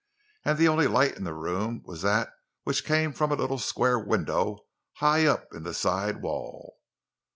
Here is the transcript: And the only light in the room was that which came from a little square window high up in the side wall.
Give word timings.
And 0.43 0.57
the 0.57 0.67
only 0.67 0.87
light 0.87 1.15
in 1.15 1.25
the 1.25 1.31
room 1.35 1.83
was 1.85 2.01
that 2.01 2.33
which 2.63 2.85
came 2.85 3.13
from 3.13 3.31
a 3.31 3.35
little 3.35 3.59
square 3.59 3.99
window 3.99 4.65
high 4.93 5.27
up 5.27 5.53
in 5.53 5.61
the 5.61 5.75
side 5.75 6.23
wall. 6.23 6.79